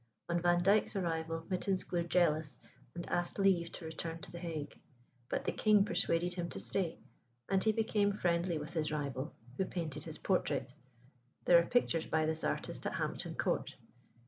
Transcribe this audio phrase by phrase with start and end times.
[0.29, 2.57] On Vandyke's arrival Mytens grew jealous
[2.95, 4.81] and asked leave to return to the Hague.
[5.29, 6.97] But the king persuaded him to stay,
[7.47, 10.73] and he became friendly with his rival, who painted his portrait.
[11.45, 13.75] There are pictures by this artist at Hampton Court.